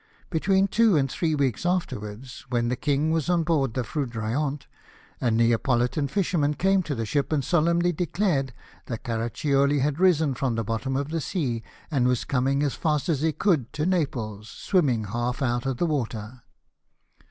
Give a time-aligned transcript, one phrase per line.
[0.31, 4.65] Between two and three weeks afterwards, when the king was on board, the Foudroyant,
[5.19, 8.51] a Neapolitan fisherman came to the ship and solemnly declared
[8.87, 11.61] that Caraccioli had risen from the bottom of the sea,
[11.91, 15.85] and was coming as fast as he could to Naples, swimming half out of the
[15.85, 16.41] water.